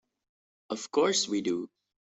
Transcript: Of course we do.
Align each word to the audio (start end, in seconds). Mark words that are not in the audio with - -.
Of 0.71 0.89
course 0.89 1.27
we 1.29 1.41
do. 1.41 1.69